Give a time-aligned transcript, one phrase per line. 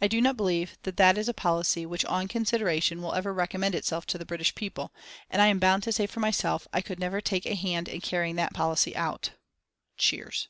[0.00, 3.76] I do not believe that that is a policy which on consideration will ever recommend
[3.76, 4.92] itself to the British people,
[5.30, 8.00] and I am bound to say for myself I could never take a hand in
[8.00, 9.30] carrying that policy out."
[9.96, 10.48] (Cheers.)